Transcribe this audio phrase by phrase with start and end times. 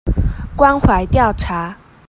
[0.57, 1.77] 關懷調查